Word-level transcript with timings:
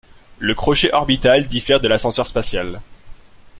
Le 0.39 0.55
crochet 0.55 0.91
orbital 0.93 1.45
diffère 1.45 1.79
de 1.79 1.87
l'ascenseur 1.87 2.25
spatial. 2.25 2.81